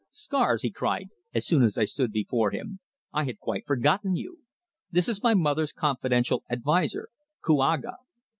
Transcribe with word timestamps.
"Scars!" 0.09 0.63
he 0.63 0.71
cried, 0.71 1.09
as 1.31 1.45
soon 1.45 1.61
as 1.61 1.77
I 1.77 1.85
stood 1.85 2.11
before 2.11 2.49
him. 2.49 2.79
"I 3.13 3.25
had 3.25 3.37
quite 3.37 3.67
forgotten 3.67 4.15
you. 4.15 4.39
This 4.89 5.07
is 5.07 5.21
my 5.21 5.35
mother's 5.35 5.71
confidential 5.73 6.43
adviser, 6.49 7.09
Kouaga." 7.45 7.97